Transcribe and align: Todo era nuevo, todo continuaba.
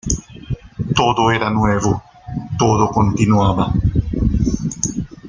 Todo 0.95 1.29
era 1.29 1.51
nuevo, 1.51 2.01
todo 2.57 2.89
continuaba. 2.89 3.71